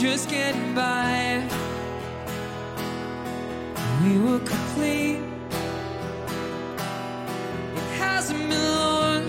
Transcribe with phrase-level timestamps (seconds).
[0.00, 1.42] just getting by.
[4.04, 5.22] We were complete.
[7.74, 9.24] It hasn't been long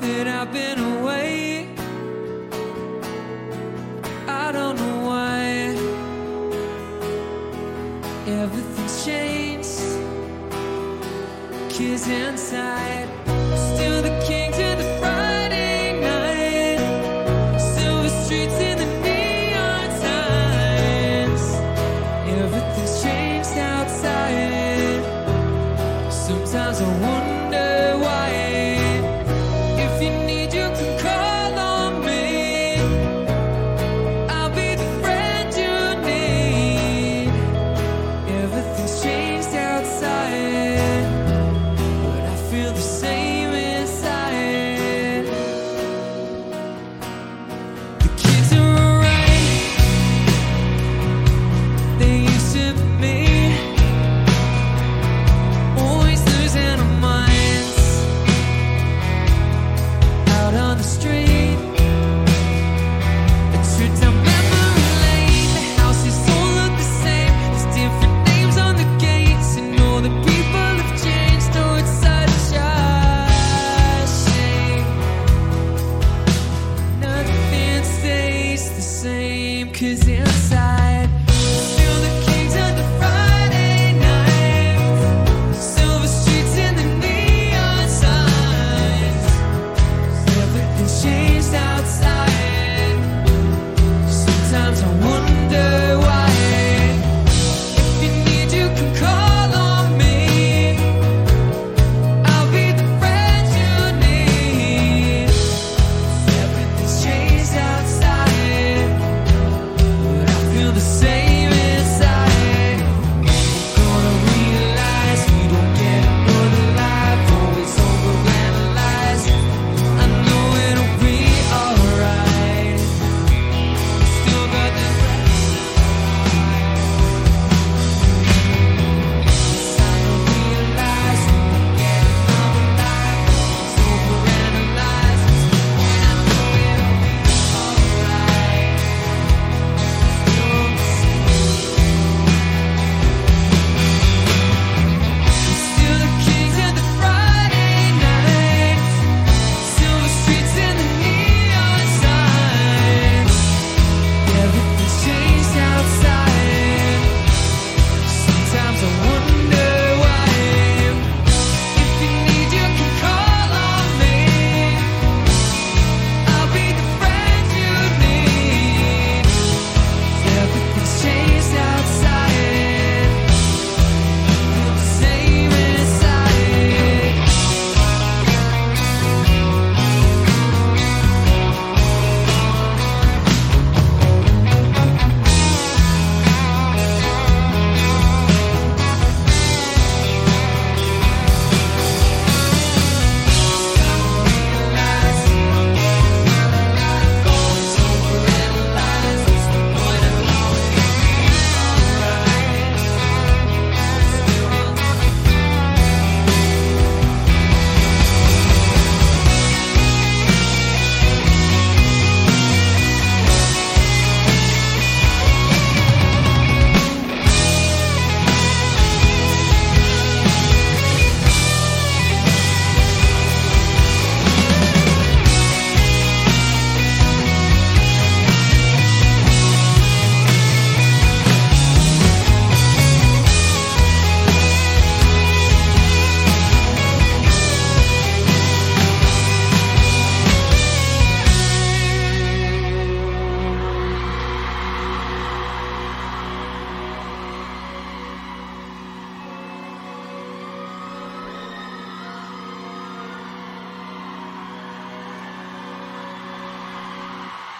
[0.00, 0.81] that I've been.
[8.24, 9.80] Everything's changed.
[11.68, 13.08] Kids inside.
[13.74, 16.78] Still the king to the Friday night.
[17.58, 21.44] Silver streets in the neon signs.
[22.38, 25.02] Everything's changed outside.
[26.12, 27.41] Sometimes I wonder.